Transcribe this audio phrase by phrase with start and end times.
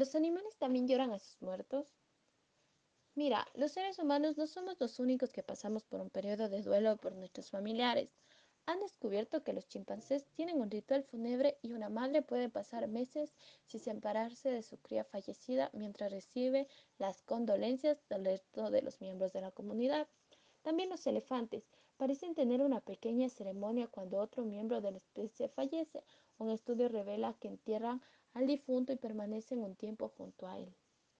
[0.00, 1.86] ¿Los animales también lloran a sus muertos?
[3.14, 6.96] Mira, los seres humanos no somos los únicos que pasamos por un periodo de duelo
[6.96, 8.08] por nuestros familiares.
[8.64, 13.34] Han descubierto que los chimpancés tienen un ritual fúnebre y una madre puede pasar meses
[13.66, 19.34] sin separarse de su cría fallecida mientras recibe las condolencias del resto de los miembros
[19.34, 20.08] de la comunidad.
[20.62, 21.64] También los elefantes
[21.96, 26.02] parecen tener una pequeña ceremonia cuando otro miembro de la especie fallece.
[26.38, 28.02] Un estudio revela que entierran
[28.34, 30.74] al difunto y permanecen un tiempo junto a él.